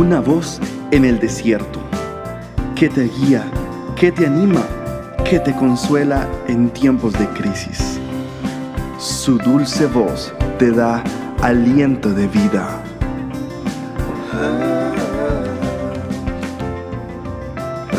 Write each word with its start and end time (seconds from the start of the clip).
una 0.00 0.18
voz 0.18 0.58
en 0.92 1.04
el 1.04 1.20
desierto, 1.20 1.78
que 2.74 2.88
te 2.88 3.02
guía, 3.02 3.44
que 3.96 4.10
te 4.10 4.26
anima, 4.26 4.66
que 5.28 5.38
te 5.38 5.54
consuela 5.54 6.26
en 6.48 6.70
tiempos 6.70 7.12
de 7.12 7.28
crisis. 7.28 8.00
Su 8.98 9.36
dulce 9.36 9.84
voz 9.84 10.32
te 10.58 10.70
da 10.70 11.04
aliento 11.42 12.14
de 12.14 12.26
vida. 12.28 12.82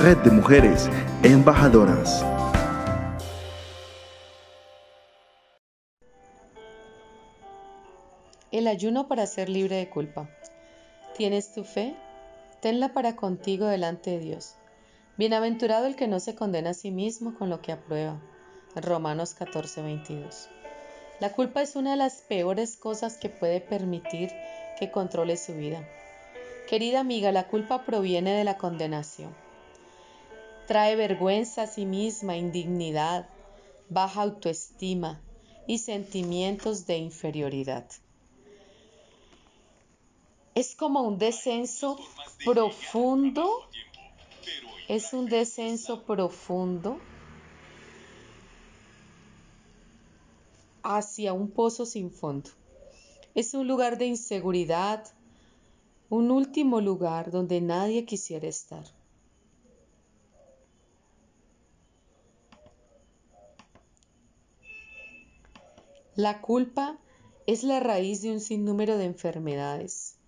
Red 0.02 0.18
de 0.24 0.32
Mujeres 0.32 0.90
Embajadoras. 1.22 2.26
El 8.52 8.68
ayuno 8.68 9.08
para 9.08 9.28
ser 9.28 9.50
libre 9.50 9.76
de 9.76 9.88
culpa. 9.88 10.28
¿Tienes 11.18 11.54
tu 11.54 11.66
fe? 11.66 11.94
Tenla 12.62 12.94
para 12.94 13.18
contigo 13.18 13.68
delante 13.68 14.12
de 14.12 14.20
Dios. 14.20 14.56
Bienaventurado 15.18 15.86
el 15.86 15.98
que 15.98 16.08
no 16.08 16.22
se 16.22 16.36
condena 16.36 16.70
a 16.70 16.74
sí 16.74 16.90
mismo 16.90 17.36
con 17.38 17.50
lo 17.50 17.62
que 17.62 17.74
aprueba. 17.74 18.18
Romanos 18.76 19.34
14, 19.34 19.82
22. 19.82 20.50
La 21.20 21.34
culpa 21.34 21.62
es 21.62 21.76
una 21.76 21.92
de 21.92 21.98
las 21.98 22.22
peores 22.22 22.78
cosas 22.78 23.18
que 23.18 23.28
puede 23.28 23.60
permitir 23.60 24.32
que 24.80 24.90
controle 24.90 25.36
su 25.36 25.54
vida. 25.54 25.86
Querida 26.70 27.02
amiga, 27.02 27.34
la 27.34 27.50
culpa 27.50 27.84
proviene 27.86 28.34
de 28.34 28.46
la 28.46 28.58
condenación. 28.58 29.36
Trae 30.66 30.96
vergüenza 30.96 31.64
a 31.64 31.68
sí 31.68 31.86
misma, 31.86 32.38
indignidad, 32.38 33.28
baja 33.90 34.22
autoestima 34.22 35.22
y 35.68 35.80
sentimientos 35.80 36.88
de 36.88 36.98
inferioridad. 36.98 37.86
Es 40.54 40.76
como 40.76 41.02
un 41.02 41.18
descenso 41.18 41.98
profundo, 42.44 43.50
es 44.90 45.14
un 45.14 45.28
descenso 45.28 46.04
profundo 46.04 47.00
hacia 50.84 51.32
un 51.32 51.50
pozo 51.52 51.86
sin 51.86 52.12
fondo. 52.12 52.50
Es 53.34 53.54
un 53.54 53.68
lugar 53.68 53.98
de 53.98 54.08
inseguridad, 54.08 55.06
un 56.10 56.32
último 56.32 56.82
lugar 56.82 57.32
donde 57.32 57.62
nadie 57.62 58.06
quisiera 58.06 58.48
estar. 58.48 58.84
La 66.16 66.42
culpa 66.42 67.00
es 67.48 67.64
la 67.64 67.80
raíz 67.80 68.22
de 68.22 68.32
un 68.32 68.42
sinnúmero 68.42 68.98
de 68.98 69.06
enfermedades. 69.06 70.21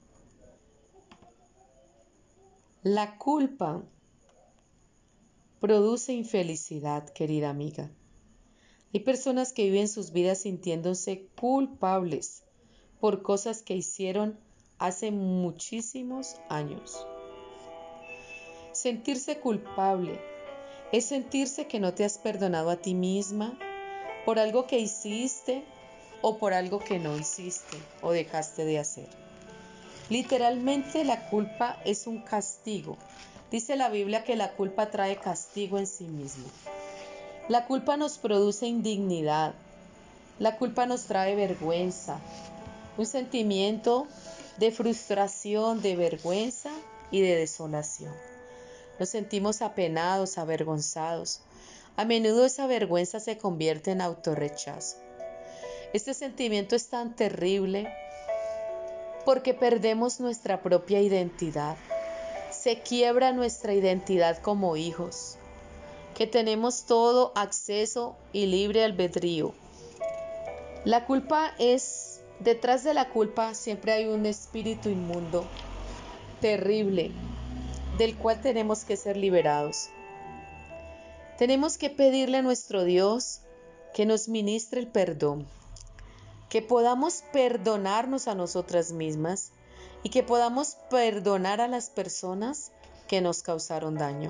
La 2.86 3.18
culpa 3.18 3.82
produce 5.62 6.12
infelicidad, 6.12 7.08
querida 7.08 7.50
amiga. 7.50 7.90
Hay 8.94 9.00
personas 9.00 9.54
que 9.54 9.64
viven 9.64 9.88
sus 9.88 10.12
vidas 10.12 10.40
sintiéndose 10.40 11.30
culpables 11.40 12.44
por 13.00 13.22
cosas 13.22 13.62
que 13.62 13.74
hicieron 13.74 14.38
hace 14.80 15.12
muchísimos 15.12 16.36
años. 16.50 17.08
Sentirse 18.74 19.40
culpable 19.40 20.20
es 20.92 21.06
sentirse 21.06 21.68
que 21.68 21.80
no 21.80 21.94
te 21.94 22.04
has 22.04 22.18
perdonado 22.18 22.70
a 22.70 22.82
ti 22.82 22.96
misma 22.96 23.58
por 24.26 24.40
algo 24.40 24.68
que 24.68 24.80
hiciste 24.80 25.64
o 26.22 26.38
por 26.38 26.54
algo 26.54 26.80
que 26.80 27.00
no 27.00 27.18
hiciste 27.18 27.78
o 28.02 28.12
dejaste 28.12 28.66
de 28.66 28.80
hacer. 28.80 29.23
Literalmente 30.14 31.04
la 31.04 31.28
culpa 31.28 31.80
es 31.86 32.06
un 32.06 32.20
castigo. 32.22 32.98
Dice 33.50 33.76
la 33.76 33.90
Biblia 33.90 34.24
que 34.24 34.36
la 34.36 34.52
culpa 34.52 34.92
trae 34.92 35.16
castigo 35.16 35.80
en 35.80 35.88
sí 35.88 36.04
mismo. 36.04 36.46
La 37.50 37.66
culpa 37.66 37.98
nos 37.98 38.20
produce 38.20 38.68
indignidad. 38.68 39.56
La 40.38 40.58
culpa 40.58 40.86
nos 40.86 41.06
trae 41.06 41.34
vergüenza. 41.34 42.20
Un 42.96 43.08
sentimiento 43.08 44.06
de 44.58 44.70
frustración, 44.72 45.82
de 45.82 45.96
vergüenza 45.96 46.70
y 47.10 47.22
de 47.22 47.36
desolación. 47.36 48.14
Nos 49.00 49.10
sentimos 49.10 49.64
apenados, 49.64 50.38
avergonzados. 50.38 51.42
A 51.98 52.06
menudo 52.06 52.46
esa 52.46 52.68
vergüenza 52.68 53.20
se 53.20 53.40
convierte 53.40 53.90
en 53.90 54.02
autorrechazo. 54.02 54.98
Este 55.92 56.14
sentimiento 56.14 56.76
es 56.76 56.88
tan 56.90 57.16
terrible 57.16 57.92
porque 59.26 59.54
perdemos 59.54 60.20
nuestra 60.20 60.62
propia 60.62 61.02
identidad. 61.02 61.78
Se 62.52 62.82
quiebra 62.82 63.32
nuestra 63.32 63.74
identidad 63.74 64.38
como 64.38 64.78
hijos, 64.78 65.38
que 66.16 66.28
tenemos 66.28 66.86
todo 66.86 67.32
acceso 67.36 68.16
y 68.32 68.46
libre 68.46 68.84
albedrío. 68.84 69.54
La 70.86 71.06
culpa 71.06 71.54
es, 71.60 72.22
detrás 72.40 72.84
de 72.84 72.94
la 72.94 73.10
culpa 73.10 73.54
siempre 73.54 73.94
hay 73.94 74.06
un 74.08 74.26
espíritu 74.26 74.90
inmundo, 74.90 75.46
terrible, 76.42 77.12
del 77.98 78.18
cual 78.18 78.42
tenemos 78.42 78.84
que 78.84 78.98
ser 78.98 79.18
liberados. 79.18 79.90
Tenemos 81.38 81.78
que 81.78 81.90
pedirle 81.90 82.38
a 82.38 82.42
nuestro 82.42 82.84
Dios 82.84 83.42
que 83.94 84.06
nos 84.06 84.28
ministre 84.28 84.80
el 84.80 84.88
perdón 84.88 85.48
que 86.54 86.62
podamos 86.62 87.24
perdonarnos 87.34 88.28
a 88.28 88.36
nosotras 88.36 88.92
mismas 88.92 89.52
y 90.04 90.10
que 90.10 90.22
podamos 90.22 90.78
perdonar 90.92 91.62
a 91.62 91.68
las 91.68 91.90
personas 91.90 92.72
que 93.08 93.22
nos 93.22 93.42
causaron 93.42 93.96
daño. 93.96 94.30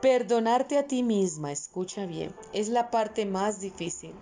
Perdonarte 0.00 0.78
a 0.78 0.86
ti 0.86 1.02
misma, 1.02 1.52
escucha 1.52 2.06
bien, 2.06 2.34
es 2.54 2.70
la 2.70 2.90
parte 2.90 3.26
más 3.26 3.60
difícil. 3.60 4.14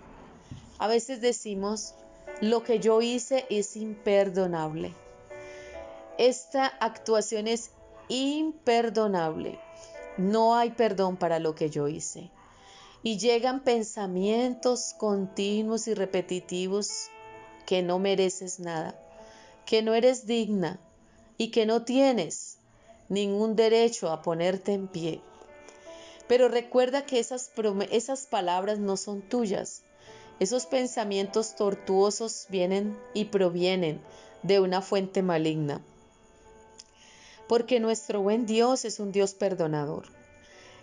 A 0.79 0.89
veces 0.89 1.21
decimos, 1.21 1.95
lo 2.41 2.61
que 2.61 2.79
yo 2.79 3.01
hice 3.01 3.45
es 3.49 3.77
imperdonable. 3.77 4.93
Esta 6.17 6.65
actuación 6.65 7.47
es 7.47 7.71
imperdonable. 8.09 9.57
No 10.17 10.57
hay 10.57 10.71
perdón 10.71 11.15
para 11.15 11.39
lo 11.39 11.55
que 11.55 11.69
yo 11.69 11.87
hice 11.87 12.29
y 13.03 13.17
llegan 13.17 13.63
pensamientos 13.63 14.93
continuos 14.97 15.87
y 15.87 15.93
repetitivos 15.93 17.09
que 17.65 17.81
no 17.81 17.99
mereces 17.99 18.59
nada, 18.59 18.99
que 19.65 19.81
no 19.81 19.93
eres 19.93 20.25
digna 20.25 20.79
y 21.37 21.51
que 21.51 21.65
no 21.65 21.83
tienes 21.83 22.57
ningún 23.07 23.55
derecho 23.55 24.09
a 24.09 24.21
ponerte 24.21 24.73
en 24.73 24.87
pie. 24.87 25.21
Pero 26.27 26.47
recuerda 26.47 27.05
que 27.05 27.19
esas, 27.19 28.27
palabras 28.27 28.79
no 28.79 28.97
son 28.97 29.21
tuyas. 29.21 29.81
Esos 30.39 30.67
pensamientos 30.67 31.55
tortuosos 31.55 32.45
vienen 32.49 32.97
y 33.13 33.25
provienen 33.25 33.99
de 34.43 34.59
una 34.59 34.81
fuente 34.81 35.23
maligna. 35.23 35.81
Porque 37.47 37.79
nuestro 37.79 38.21
buen 38.21 38.45
Dios 38.45 38.85
es 38.85 38.99
un 38.99 39.11
Dios 39.11 39.33
perdonador. 39.33 40.18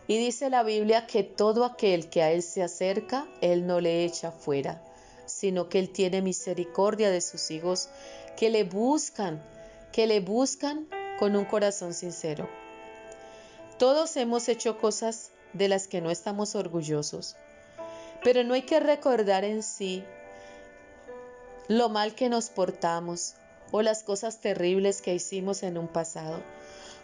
Y 0.09 0.19
dice 0.19 0.51
la 0.51 0.63
Biblia 0.63 1.07
que 1.07 1.25
todo 1.25 1.65
aquel 1.65 2.09
que 2.09 2.23
a 2.23 2.31
Él 2.31 2.43
se 2.43 2.63
acerca, 2.63 3.27
Él 3.41 3.67
no 3.67 3.81
le 3.81 4.05
echa 4.05 4.31
fuera, 4.31 4.83
sino 5.27 5.69
que 5.69 5.81
Él 5.81 5.91
tiene 5.91 6.23
misericordia 6.23 7.11
de 7.11 7.21
sus 7.21 7.51
hijos 7.51 7.89
que 8.37 8.51
le 8.51 8.65
buscan, 8.65 9.43
que 9.93 10.07
le 10.07 10.21
buscan 10.21 10.87
con 11.19 11.35
un 11.35 11.45
corazón 11.45 11.93
sincero. 11.93 12.49
Todos 13.79 14.17
hemos 14.17 14.49
hecho 14.49 14.79
cosas 14.79 15.33
de 15.53 15.69
las 15.69 15.89
que 15.89 16.01
no 16.01 16.11
estamos 16.11 16.55
orgullosos, 16.55 17.37
pero 18.23 18.45
no 18.45 18.55
hay 18.55 18.63
que 18.63 18.79
recordar 18.79 19.45
en 19.45 19.63
sí 19.63 20.05
lo 21.69 21.89
mal 21.89 22.15
que 22.15 22.29
nos 22.29 22.49
portamos 22.49 23.35
o 23.73 23.83
las 23.83 24.05
cosas 24.05 24.41
terribles 24.41 25.03
que 25.03 25.15
hicimos 25.15 25.65
en 25.65 25.79
un 25.79 25.89
pasado 25.89 26.43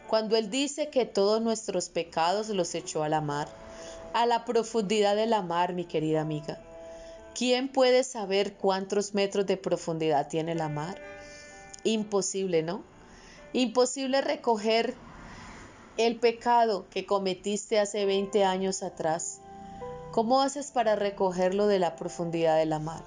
cuando 0.08 0.36
Él 0.36 0.50
dice 0.50 0.90
que 0.90 1.06
todos 1.06 1.40
nuestros 1.40 1.88
pecados 1.88 2.48
los 2.48 2.74
echó 2.74 3.02
a 3.02 3.08
la 3.08 3.20
mar, 3.20 3.48
a 4.12 4.26
la 4.26 4.44
profundidad 4.44 5.16
de 5.16 5.26
la 5.26 5.42
mar, 5.42 5.72
mi 5.72 5.84
querida 5.84 6.20
amiga. 6.20 6.60
¿Quién 7.34 7.68
puede 7.68 8.04
saber 8.04 8.54
cuántos 8.54 9.14
metros 9.14 9.46
de 9.46 9.56
profundidad 9.56 10.28
tiene 10.28 10.54
la 10.54 10.68
mar? 10.68 11.00
Imposible, 11.82 12.62
¿no? 12.62 12.82
Imposible 13.54 14.20
recoger 14.20 14.94
el 15.96 16.16
pecado 16.16 16.86
que 16.90 17.06
cometiste 17.06 17.78
hace 17.78 18.04
20 18.04 18.44
años 18.44 18.82
atrás. 18.82 19.40
¿Cómo 20.10 20.42
haces 20.42 20.70
para 20.70 20.94
recogerlo 20.94 21.66
de 21.66 21.78
la 21.78 21.96
profundidad 21.96 22.58
de 22.58 22.66
la 22.66 22.78
mar? 22.78 23.02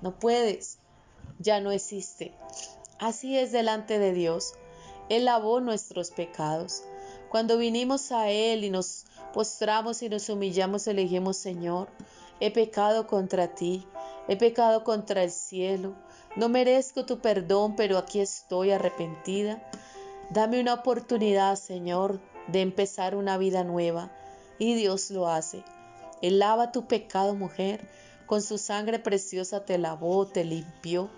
No 0.00 0.18
puedes, 0.18 0.78
ya 1.38 1.60
no 1.60 1.70
existe. 1.70 2.34
Así 2.98 3.38
es 3.38 3.52
delante 3.52 3.98
de 3.98 4.12
Dios. 4.12 4.54
Él 5.08 5.24
lavó 5.26 5.60
nuestros 5.60 6.10
pecados. 6.10 6.82
Cuando 7.30 7.58
vinimos 7.58 8.12
a 8.12 8.30
Él 8.30 8.64
y 8.64 8.70
nos 8.70 9.04
postramos 9.32 10.02
y 10.02 10.08
nos 10.08 10.28
humillamos, 10.28 10.86
elegimos, 10.86 11.36
Señor, 11.36 11.88
he 12.40 12.50
pecado 12.50 13.06
contra 13.06 13.54
ti, 13.54 13.86
he 14.28 14.36
pecado 14.36 14.84
contra 14.84 15.22
el 15.22 15.30
cielo, 15.30 15.94
no 16.36 16.48
merezco 16.48 17.04
tu 17.04 17.20
perdón, 17.20 17.76
pero 17.76 17.98
aquí 17.98 18.20
estoy 18.20 18.70
arrepentida. 18.70 19.62
Dame 20.30 20.60
una 20.60 20.74
oportunidad, 20.74 21.56
Señor, 21.56 22.20
de 22.48 22.62
empezar 22.62 23.14
una 23.14 23.36
vida 23.36 23.64
nueva. 23.64 24.10
Y 24.58 24.74
Dios 24.74 25.10
lo 25.10 25.28
hace. 25.28 25.64
Él 26.22 26.38
lava 26.38 26.72
tu 26.72 26.86
pecado, 26.86 27.34
mujer. 27.34 27.86
Con 28.26 28.40
su 28.40 28.56
sangre 28.56 28.98
preciosa 28.98 29.64
te 29.66 29.76
lavó, 29.76 30.26
te 30.26 30.44
limpió, 30.44 31.10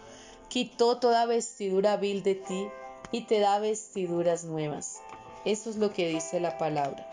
quitó 0.49 0.99
toda 0.99 1.27
vestidura 1.27 1.97
vil 1.97 2.25
de 2.25 2.35
ti 2.35 2.67
y 3.15 3.21
te 3.21 3.39
da 3.39 3.61
vestiduras 3.61 4.43
nuevas. 4.43 5.01
Eso 5.45 5.71
es 5.71 5.77
lo 5.77 5.93
que 5.93 6.09
dice 6.09 6.41
la 6.41 6.59
palabra. 6.59 7.09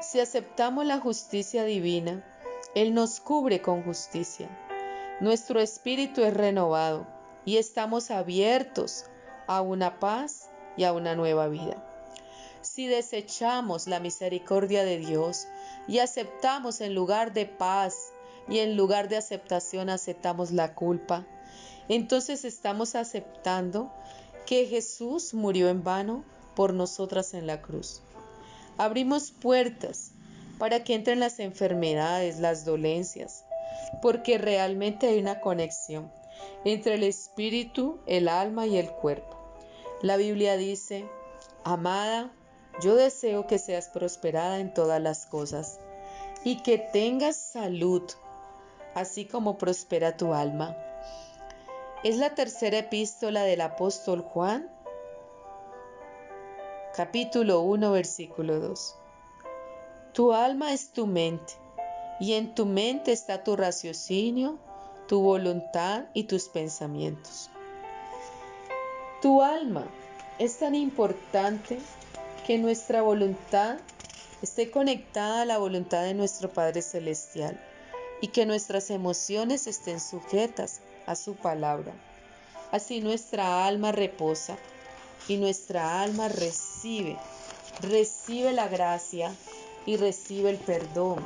Si 0.00 0.20
aceptamos 0.20 0.86
la 0.86 1.00
justicia 1.00 1.64
divina, 1.64 2.24
Él 2.76 2.94
nos 2.94 3.18
cubre 3.18 3.60
con 3.60 3.82
justicia. 3.82 4.48
Nuestro 5.20 5.58
espíritu 5.58 6.22
es 6.22 6.34
renovado 6.34 7.04
y 7.44 7.56
estamos 7.56 8.12
abiertos 8.12 9.06
a 9.48 9.60
una 9.60 9.98
paz 9.98 10.48
y 10.76 10.84
a 10.84 10.92
una 10.92 11.16
nueva 11.16 11.48
vida. 11.48 11.84
Si 12.60 12.86
desechamos 12.86 13.88
la 13.88 13.98
misericordia 13.98 14.84
de 14.84 14.98
Dios 14.98 15.48
y 15.88 15.98
aceptamos 15.98 16.80
en 16.80 16.94
lugar 16.94 17.32
de 17.32 17.46
paz 17.46 18.12
y 18.48 18.60
en 18.60 18.76
lugar 18.76 19.08
de 19.08 19.16
aceptación 19.16 19.90
aceptamos 19.90 20.52
la 20.52 20.76
culpa, 20.76 21.26
entonces 21.88 22.44
estamos 22.44 22.94
aceptando 22.94 23.92
que 24.46 24.66
Jesús 24.66 25.34
murió 25.34 25.68
en 25.68 25.82
vano 25.82 26.24
por 26.54 26.74
nosotras 26.74 27.34
en 27.34 27.46
la 27.46 27.62
cruz. 27.62 28.02
Abrimos 28.78 29.30
puertas 29.30 30.12
para 30.58 30.84
que 30.84 30.94
entren 30.94 31.20
las 31.20 31.38
enfermedades, 31.40 32.38
las 32.38 32.64
dolencias, 32.64 33.44
porque 34.00 34.38
realmente 34.38 35.08
hay 35.08 35.18
una 35.18 35.40
conexión 35.40 36.10
entre 36.64 36.94
el 36.94 37.02
espíritu, 37.02 37.98
el 38.06 38.28
alma 38.28 38.66
y 38.66 38.76
el 38.78 38.90
cuerpo. 38.90 39.36
La 40.02 40.16
Biblia 40.16 40.56
dice, 40.56 41.06
amada, 41.64 42.32
yo 42.80 42.96
deseo 42.96 43.46
que 43.46 43.58
seas 43.58 43.88
prosperada 43.88 44.58
en 44.58 44.72
todas 44.72 45.00
las 45.00 45.26
cosas 45.26 45.78
y 46.44 46.62
que 46.62 46.78
tengas 46.78 47.36
salud, 47.36 48.02
así 48.94 49.26
como 49.26 49.58
prospera 49.58 50.16
tu 50.16 50.32
alma. 50.34 50.76
Es 52.04 52.16
la 52.16 52.34
tercera 52.34 52.78
epístola 52.78 53.44
del 53.44 53.60
apóstol 53.60 54.22
Juan 54.22 54.68
capítulo 56.96 57.60
1, 57.60 57.92
versículo 57.92 58.58
2. 58.58 58.96
Tu 60.12 60.32
alma 60.32 60.72
es 60.72 60.90
tu 60.92 61.06
mente, 61.06 61.52
y 62.18 62.32
en 62.32 62.56
tu 62.56 62.66
mente 62.66 63.12
está 63.12 63.44
tu 63.44 63.54
raciocinio, 63.54 64.58
tu 65.06 65.20
voluntad 65.22 66.06
y 66.12 66.24
tus 66.24 66.48
pensamientos. 66.48 67.50
Tu 69.20 69.40
alma 69.40 69.86
es 70.40 70.58
tan 70.58 70.74
importante 70.74 71.78
que 72.44 72.58
nuestra 72.58 73.02
voluntad 73.02 73.78
esté 74.42 74.72
conectada 74.72 75.42
a 75.42 75.46
la 75.46 75.58
voluntad 75.58 76.02
de 76.02 76.14
nuestro 76.14 76.52
Padre 76.52 76.82
Celestial 76.82 77.60
y 78.20 78.28
que 78.28 78.44
nuestras 78.44 78.90
emociones 78.90 79.68
estén 79.68 80.00
sujetas 80.00 80.80
a 81.06 81.16
su 81.16 81.34
palabra. 81.34 81.92
Así 82.70 83.00
nuestra 83.00 83.66
alma 83.66 83.92
reposa 83.92 84.56
y 85.28 85.36
nuestra 85.36 86.02
alma 86.02 86.28
recibe, 86.28 87.16
recibe 87.80 88.52
la 88.52 88.68
gracia 88.68 89.32
y 89.86 89.96
recibe 89.96 90.50
el 90.50 90.58
perdón. 90.58 91.24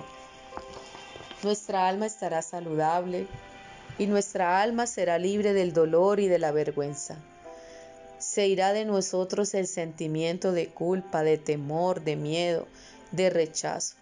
Nuestra 1.43 1.89
alma 1.89 2.07
estará 2.07 2.43
saludable 2.43 3.27
y 3.99 4.07
nuestra 4.07 4.61
alma 4.61 4.87
será 4.87 5.19
libre 5.19 5.53
del 5.53 5.73
dolor 5.73 6.21
y 6.21 6.29
de 6.29 6.39
la 6.39 6.53
vergüenza. 6.53 7.17
Se 8.19 8.47
irá 8.47 8.73
de 8.73 8.85
nosotros 8.85 9.55
el 9.55 9.67
sentimiento 9.67 10.53
de 10.53 10.69
culpa, 10.69 11.23
de 11.23 11.39
temor, 11.39 12.03
de 12.03 12.17
miedo, 12.17 12.67
de 13.13 13.31
rechazo. 13.31 13.95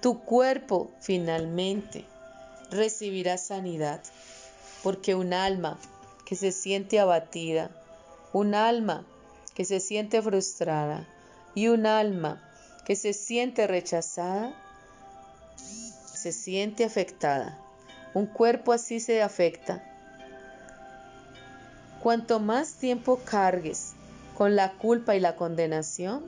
Tu 0.00 0.20
cuerpo 0.20 0.90
finalmente 1.00 2.04
recibirá 2.70 3.38
sanidad, 3.38 4.00
porque 4.82 5.14
un 5.14 5.32
alma 5.32 5.78
que 6.24 6.36
se 6.36 6.52
siente 6.52 6.98
abatida, 6.98 7.70
un 8.32 8.54
alma 8.54 9.04
que 9.54 9.64
se 9.64 9.80
siente 9.80 10.22
frustrada 10.22 11.06
y 11.54 11.68
un 11.68 11.86
alma 11.86 12.42
que 12.84 12.96
se 12.96 13.12
siente 13.12 13.66
rechazada, 13.66 14.54
se 15.56 16.32
siente 16.32 16.84
afectada. 16.84 17.58
Un 18.14 18.26
cuerpo 18.26 18.72
así 18.72 19.00
se 19.00 19.22
afecta. 19.22 19.82
Cuanto 22.02 22.40
más 22.40 22.74
tiempo 22.74 23.20
cargues 23.24 23.92
con 24.36 24.56
la 24.56 24.72
culpa 24.72 25.14
y 25.14 25.20
la 25.20 25.36
condenación, 25.36 26.24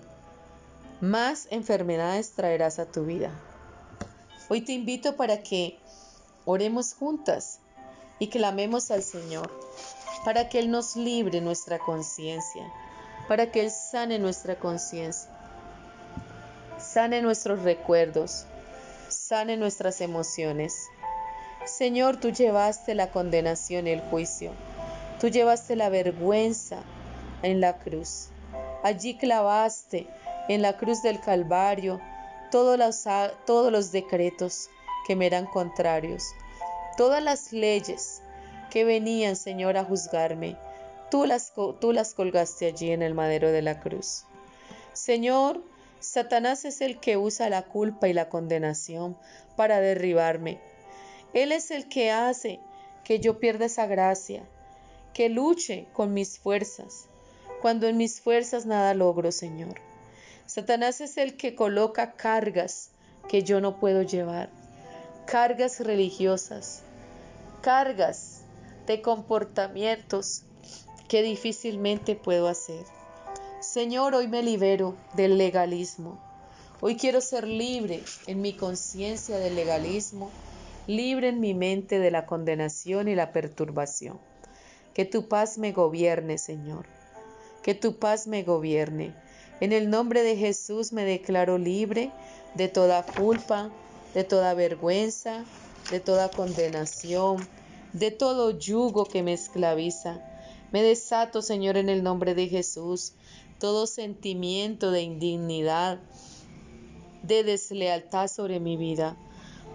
más 1.00 1.48
enfermedades 1.50 2.32
traerás 2.32 2.78
a 2.78 2.86
tu 2.86 3.04
vida. 3.04 3.30
Hoy 4.48 4.60
te 4.60 4.72
invito 4.72 5.16
para 5.16 5.42
que 5.42 5.78
oremos 6.44 6.94
juntas 6.94 7.60
y 8.18 8.28
clamemos 8.28 8.90
al 8.90 9.02
Señor 9.02 9.50
para 10.24 10.48
que 10.48 10.58
Él 10.58 10.70
nos 10.70 10.96
libre 10.96 11.40
nuestra 11.40 11.78
conciencia, 11.78 12.72
para 13.28 13.50
que 13.50 13.60
Él 13.60 13.70
sane 13.70 14.18
nuestra 14.18 14.58
conciencia, 14.58 15.30
sane 16.78 17.20
nuestros 17.22 17.62
recuerdos, 17.62 18.46
sane 19.08 19.56
nuestras 19.56 20.00
emociones. 20.00 20.74
Señor, 21.64 22.18
tú 22.18 22.30
llevaste 22.30 22.94
la 22.94 23.10
condenación 23.10 23.86
y 23.86 23.90
el 23.90 24.00
juicio, 24.00 24.52
tú 25.20 25.28
llevaste 25.28 25.76
la 25.76 25.88
vergüenza 25.88 26.82
en 27.42 27.60
la 27.60 27.78
cruz. 27.78 28.28
Allí 28.82 29.16
clavaste 29.16 30.06
en 30.48 30.62
la 30.62 30.76
cruz 30.76 31.02
del 31.02 31.20
Calvario 31.20 32.00
todos 32.50 32.78
los, 32.78 33.04
todos 33.46 33.72
los 33.72 33.92
decretos 33.92 34.68
que 35.06 35.16
me 35.16 35.26
eran 35.26 35.46
contrarios, 35.46 36.34
todas 36.96 37.22
las 37.22 37.52
leyes 37.52 38.22
que 38.70 38.84
venían, 38.84 39.36
Señor, 39.36 39.76
a 39.76 39.84
juzgarme. 39.84 40.56
Tú 41.10 41.26
las, 41.26 41.52
colgaste 42.14 42.66
allí 42.66 42.90
en 42.90 43.02
el 43.02 43.14
madero 43.14 43.52
de 43.52 43.62
la 43.62 43.78
cruz. 43.80 44.24
Señor, 44.92 45.62
Satanás 46.00 46.64
es 46.64 46.80
el 46.80 46.98
que 46.98 47.16
usa 47.16 47.48
la 47.48 47.62
culpa 47.62 48.08
y 48.08 48.12
la 48.12 48.28
condenación 48.28 49.16
para 49.56 49.80
derribarme. 49.80 50.60
Él 51.32 51.52
es 51.52 51.70
el 51.70 51.88
que 51.88 52.10
hace 52.10 52.60
que 53.04 53.20
yo 53.20 53.38
pierda 53.38 53.66
esa 53.66 53.86
gracia, 53.86 54.42
que 55.12 55.28
luche 55.28 55.86
con 55.92 56.12
mis 56.12 56.38
fuerzas, 56.38 57.08
cuando 57.62 57.86
en 57.86 57.96
mis 57.96 58.20
fuerzas 58.20 58.66
nada 58.66 58.94
logro, 58.94 59.30
Señor. 59.30 59.80
Satanás 60.46 61.00
es 61.00 61.16
el 61.16 61.36
que 61.36 61.54
coloca 61.54 62.12
cargas 62.12 62.90
que 63.28 63.42
yo 63.42 63.60
no 63.60 63.78
puedo 63.78 64.02
llevar, 64.02 64.50
cargas 65.26 65.80
religiosas, 65.80 66.82
cargas 67.62 68.42
de 68.86 69.00
comportamientos 69.00 70.42
que 71.08 71.22
difícilmente 71.22 72.14
puedo 72.14 72.48
hacer. 72.48 72.84
Señor, 73.60 74.14
hoy 74.14 74.28
me 74.28 74.42
libero 74.42 74.94
del 75.14 75.38
legalismo. 75.38 76.20
Hoy 76.80 76.96
quiero 76.96 77.20
ser 77.20 77.48
libre 77.48 78.02
en 78.26 78.42
mi 78.42 78.52
conciencia 78.52 79.38
del 79.38 79.54
legalismo, 79.54 80.30
libre 80.86 81.28
en 81.28 81.40
mi 81.40 81.54
mente 81.54 81.98
de 81.98 82.10
la 82.10 82.26
condenación 82.26 83.08
y 83.08 83.14
la 83.14 83.32
perturbación. 83.32 84.18
Que 84.92 85.06
tu 85.06 85.28
paz 85.28 85.56
me 85.56 85.72
gobierne, 85.72 86.36
Señor. 86.36 86.86
Que 87.62 87.74
tu 87.74 87.98
paz 87.98 88.26
me 88.26 88.42
gobierne. 88.42 89.14
En 89.60 89.72
el 89.72 89.88
nombre 89.88 90.22
de 90.22 90.36
Jesús 90.36 90.92
me 90.92 91.04
declaro 91.04 91.56
libre 91.56 92.10
de 92.54 92.68
toda 92.68 93.02
culpa, 93.02 93.70
de 94.14 94.24
toda 94.24 94.54
vergüenza, 94.54 95.44
de 95.90 96.00
toda 96.00 96.30
condenación, 96.30 97.46
de 97.92 98.10
todo 98.10 98.50
yugo 98.50 99.04
que 99.04 99.22
me 99.22 99.32
esclaviza. 99.32 100.20
Me 100.72 100.82
desato, 100.82 101.42
Señor, 101.42 101.76
en 101.76 101.88
el 101.88 102.02
nombre 102.02 102.34
de 102.34 102.48
Jesús, 102.48 103.12
todo 103.58 103.86
sentimiento 103.86 104.90
de 104.90 105.02
indignidad, 105.02 106.00
de 107.22 107.44
deslealtad 107.44 108.28
sobre 108.28 108.60
mi 108.60 108.76
vida. 108.76 109.16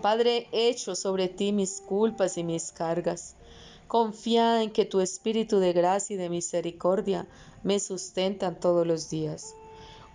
Padre, 0.02 0.48
echo 0.52 0.96
sobre 0.96 1.28
ti 1.28 1.52
mis 1.52 1.82
culpas 1.82 2.38
y 2.38 2.44
mis 2.44 2.72
cargas. 2.72 3.36
Confía 3.88 4.62
en 4.64 4.72
que 4.72 4.86
tu 4.86 5.02
espíritu 5.02 5.60
de 5.60 5.74
gracia 5.74 6.14
y 6.14 6.18
de 6.18 6.30
misericordia 6.30 7.28
me 7.64 7.80
sustentan 7.80 8.60
todos 8.60 8.86
los 8.86 9.10
días. 9.10 9.56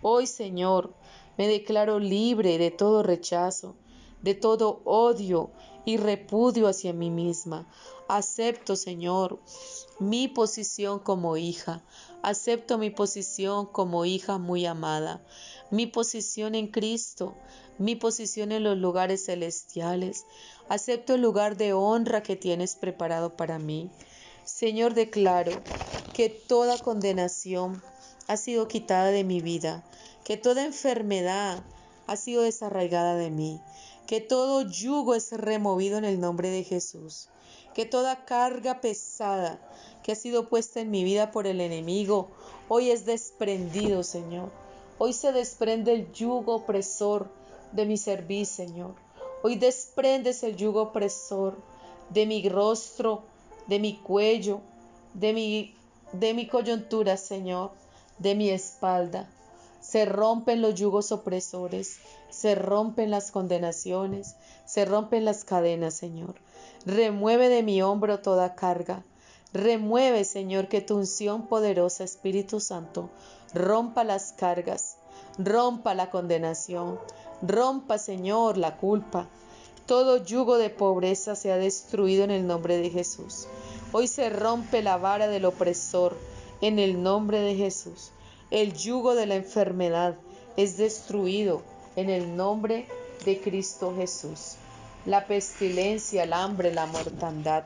Hoy, 0.00 0.26
Señor, 0.26 0.94
me 1.36 1.48
declaro 1.48 1.98
libre 1.98 2.56
de 2.58 2.70
todo 2.70 3.02
rechazo, 3.02 3.74
de 4.24 4.34
todo 4.34 4.80
odio 4.84 5.50
y 5.84 5.98
repudio 5.98 6.66
hacia 6.66 6.94
mí 6.94 7.10
misma. 7.10 7.68
Acepto, 8.08 8.74
Señor, 8.74 9.38
mi 9.98 10.28
posición 10.28 10.98
como 10.98 11.36
hija. 11.36 11.82
Acepto 12.22 12.78
mi 12.78 12.88
posición 12.88 13.66
como 13.66 14.06
hija 14.06 14.38
muy 14.38 14.64
amada. 14.64 15.22
Mi 15.70 15.86
posición 15.86 16.54
en 16.54 16.68
Cristo. 16.68 17.34
Mi 17.78 17.96
posición 17.96 18.50
en 18.50 18.64
los 18.64 18.78
lugares 18.78 19.26
celestiales. 19.26 20.24
Acepto 20.70 21.14
el 21.14 21.20
lugar 21.20 21.58
de 21.58 21.74
honra 21.74 22.22
que 22.22 22.34
tienes 22.34 22.76
preparado 22.76 23.36
para 23.36 23.58
mí. 23.58 23.90
Señor, 24.44 24.94
declaro 24.94 25.52
que 26.14 26.30
toda 26.30 26.78
condenación 26.78 27.82
ha 28.26 28.38
sido 28.38 28.68
quitada 28.68 29.10
de 29.10 29.24
mi 29.24 29.42
vida, 29.42 29.84
que 30.24 30.38
toda 30.38 30.64
enfermedad 30.64 31.62
ha 32.06 32.16
sido 32.16 32.42
desarraigada 32.42 33.16
de 33.16 33.30
mí, 33.30 33.60
que 34.06 34.20
todo 34.20 34.62
yugo 34.62 35.14
es 35.14 35.32
removido 35.32 35.98
en 35.98 36.04
el 36.04 36.20
nombre 36.20 36.50
de 36.50 36.64
Jesús, 36.64 37.28
que 37.74 37.86
toda 37.86 38.24
carga 38.24 38.80
pesada 38.80 39.60
que 40.02 40.12
ha 40.12 40.14
sido 40.14 40.48
puesta 40.48 40.80
en 40.80 40.90
mi 40.90 41.04
vida 41.04 41.32
por 41.32 41.46
el 41.46 41.60
enemigo, 41.60 42.28
hoy 42.68 42.90
es 42.90 43.06
desprendido, 43.06 44.02
Señor. 44.02 44.50
Hoy 44.98 45.12
se 45.12 45.32
desprende 45.32 45.92
el 45.92 46.12
yugo 46.12 46.56
opresor 46.56 47.30
de 47.72 47.86
mi 47.86 47.96
servicio, 47.96 48.66
Señor. 48.66 48.94
Hoy 49.42 49.56
desprendes 49.56 50.42
el 50.42 50.56
yugo 50.56 50.82
opresor 50.82 51.56
de 52.10 52.26
mi 52.26 52.48
rostro, 52.48 53.22
de 53.66 53.78
mi 53.78 53.96
cuello, 53.96 54.60
de 55.14 55.32
mi, 55.32 55.74
de 56.12 56.34
mi 56.34 56.46
coyuntura, 56.46 57.16
Señor, 57.16 57.72
de 58.18 58.34
mi 58.34 58.50
espalda. 58.50 59.28
Se 59.84 60.06
rompen 60.06 60.62
los 60.62 60.74
yugos 60.74 61.12
opresores, 61.12 61.98
se 62.30 62.54
rompen 62.54 63.10
las 63.10 63.30
condenaciones, 63.30 64.34
se 64.64 64.86
rompen 64.86 65.26
las 65.26 65.44
cadenas, 65.44 65.92
Señor. 65.92 66.36
Remueve 66.86 67.50
de 67.50 67.62
mi 67.62 67.82
hombro 67.82 68.20
toda 68.20 68.54
carga. 68.54 69.04
Remueve, 69.52 70.24
Señor, 70.24 70.68
que 70.68 70.80
tu 70.80 70.96
unción 70.96 71.48
poderosa, 71.48 72.02
Espíritu 72.02 72.60
Santo, 72.60 73.10
rompa 73.52 74.04
las 74.04 74.32
cargas, 74.32 74.96
rompa 75.36 75.92
la 75.92 76.08
condenación, 76.10 76.98
rompa, 77.42 77.98
Señor, 77.98 78.56
la 78.56 78.78
culpa. 78.78 79.28
Todo 79.84 80.16
yugo 80.16 80.56
de 80.56 80.70
pobreza 80.70 81.36
se 81.36 81.52
ha 81.52 81.58
destruido 81.58 82.24
en 82.24 82.30
el 82.30 82.46
nombre 82.46 82.78
de 82.78 82.88
Jesús. 82.88 83.46
Hoy 83.92 84.08
se 84.08 84.30
rompe 84.30 84.82
la 84.82 84.96
vara 84.96 85.28
del 85.28 85.44
opresor 85.44 86.16
en 86.62 86.78
el 86.78 87.02
nombre 87.02 87.40
de 87.40 87.54
Jesús. 87.54 88.12
El 88.54 88.72
yugo 88.72 89.16
de 89.16 89.26
la 89.26 89.34
enfermedad 89.34 90.14
es 90.56 90.76
destruido 90.76 91.64
en 91.96 92.08
el 92.08 92.36
nombre 92.36 92.86
de 93.24 93.40
Cristo 93.40 93.92
Jesús. 93.96 94.58
La 95.06 95.26
pestilencia, 95.26 96.22
el 96.22 96.32
hambre, 96.32 96.72
la 96.72 96.86
mortandad 96.86 97.64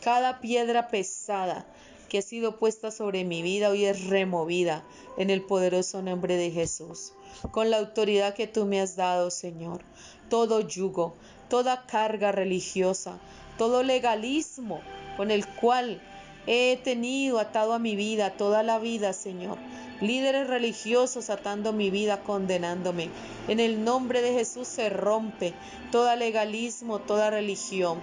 cada 0.00 0.40
piedra 0.40 0.86
pesada 0.90 1.66
que 2.08 2.18
ha 2.18 2.22
sido 2.22 2.60
puesta 2.60 2.92
sobre 2.92 3.24
mi 3.24 3.42
vida 3.42 3.70
hoy 3.70 3.84
es 3.84 4.06
removida 4.06 4.84
en 5.16 5.28
el 5.28 5.42
poderoso 5.42 6.02
nombre 6.02 6.36
de 6.36 6.52
Jesús. 6.52 7.14
Con 7.50 7.70
la 7.70 7.78
autoridad 7.78 8.34
que 8.34 8.46
tú 8.46 8.64
me 8.64 8.80
has 8.80 8.94
dado, 8.94 9.32
Señor. 9.32 9.82
Todo 10.30 10.60
yugo, 10.60 11.16
toda 11.48 11.84
carga 11.86 12.30
religiosa, 12.30 13.18
todo 13.58 13.82
legalismo 13.82 14.82
con 15.16 15.32
el 15.32 15.48
cual 15.48 16.00
he 16.46 16.78
tenido 16.84 17.38
atado 17.38 17.72
a 17.72 17.78
mi 17.78 17.96
vida 17.96 18.36
toda 18.36 18.62
la 18.62 18.78
vida, 18.78 19.12
Señor. 19.12 19.58
Líderes 20.02 20.48
religiosos 20.48 21.30
atando 21.30 21.72
mi 21.72 21.88
vida, 21.88 22.24
condenándome. 22.24 23.08
En 23.46 23.60
el 23.60 23.84
nombre 23.84 24.20
de 24.20 24.32
Jesús 24.32 24.66
se 24.66 24.88
rompe 24.88 25.54
todo 25.92 26.16
legalismo, 26.16 26.98
toda 26.98 27.30
religión. 27.30 28.00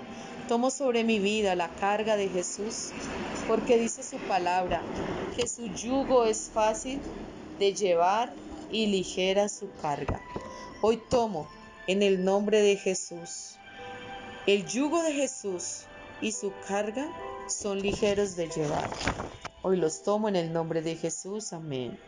Tomo 0.48 0.72
sobre 0.72 1.04
mi 1.04 1.20
vida 1.20 1.56
la 1.56 1.68
carga 1.68 2.16
de 2.16 2.30
Jesús, 2.30 2.92
porque 3.50 3.78
dice 3.78 4.02
su 4.02 4.16
palabra, 4.30 4.82
que 5.36 5.46
su 5.46 5.68
yugo 5.68 6.24
es 6.24 6.50
fácil 6.54 7.02
de 7.60 7.74
llevar 7.74 8.32
y 8.72 8.88
ligera 8.88 9.50
su 9.50 9.70
carga. 9.82 10.22
Hoy 10.82 11.02
tomo 11.10 11.50
en 11.88 12.02
el 12.02 12.24
nombre 12.24 12.62
de 12.62 12.78
Jesús. 12.78 13.58
El 14.48 14.66
yugo 14.66 15.04
de 15.04 15.12
Jesús 15.12 15.82
y 16.22 16.32
su 16.32 16.54
carga 16.66 17.10
son 17.48 17.82
ligeros 17.82 18.38
de 18.38 18.48
llevar. 18.48 18.88
Hoy 19.62 19.78
los 19.78 20.04
tomo 20.04 20.28
en 20.28 20.36
el 20.36 20.52
nombre 20.52 20.82
de 20.82 20.96
Jesús. 20.96 21.54
Amén. 21.54 22.02